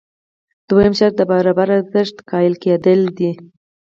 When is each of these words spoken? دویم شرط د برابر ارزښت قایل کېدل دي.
دویم 0.67 0.93
شرط 0.99 1.13
د 1.17 1.21
برابر 1.31 1.67
ارزښت 1.77 2.15
قایل 2.29 2.53
کېدل 2.63 2.99
دي. 3.17 3.31